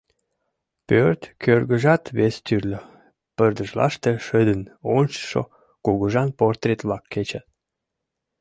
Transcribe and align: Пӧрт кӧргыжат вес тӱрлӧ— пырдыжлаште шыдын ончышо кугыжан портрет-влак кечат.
Пӧрт 0.87 1.21
кӧргыжат 1.43 2.03
вес 2.17 2.35
тӱрлӧ— 2.45 2.79
пырдыжлаште 3.35 4.11
шыдын 4.25 4.61
ончышо 4.95 5.41
кугыжан 5.85 6.29
портрет-влак 6.39 7.03
кечат. 7.13 7.45